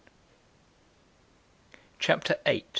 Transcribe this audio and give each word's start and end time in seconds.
CHAPTER 1.99 2.37
8. 2.47 2.65